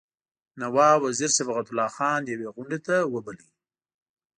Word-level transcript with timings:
نواب 0.59 0.99
وزیر 1.07 1.31
صبغت 1.37 1.65
الله 1.69 1.89
خان 1.95 2.21
یوې 2.33 2.47
غونډې 2.55 2.79
ته 2.87 2.95
وباله. 3.13 3.45